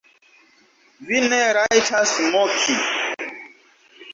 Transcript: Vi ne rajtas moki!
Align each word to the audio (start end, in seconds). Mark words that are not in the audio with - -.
Vi 1.09 1.17
ne 1.33 1.39
rajtas 1.57 2.13
moki! 2.37 2.75